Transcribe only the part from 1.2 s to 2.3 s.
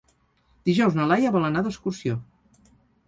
vol anar d'excursió.